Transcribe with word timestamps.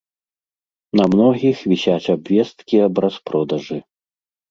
На 1.01 1.05
многіх 1.15 1.61
вісяць 1.75 2.11
абвесткі 2.17 2.83
аб 2.91 2.95
распродажы. 3.09 3.77